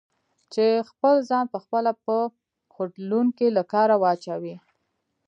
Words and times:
چې 0.53 0.65
خپل 0.89 1.15
ځان 1.29 1.45
په 1.53 1.57
خپله 1.63 1.91
په 2.05 2.15
خوټلون 2.73 3.25
کې 3.37 3.47
له 3.57 3.63
کاره 3.71 3.95
واچوي؟ 4.03 4.55